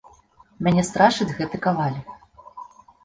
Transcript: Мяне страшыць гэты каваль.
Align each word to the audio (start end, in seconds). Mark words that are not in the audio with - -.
Мяне 0.67 0.83
страшыць 0.89 1.29
гэты 1.41 1.57
каваль. 1.67 1.99